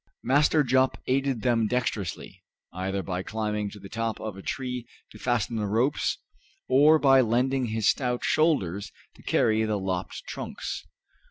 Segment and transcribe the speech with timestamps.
[0.23, 2.41] Master Jup aided them dexterously,
[2.73, 6.17] either by climbing to the top of a tree to fasten the ropes
[6.67, 10.87] or by lending his stout shoulders to carry the lopped trunks.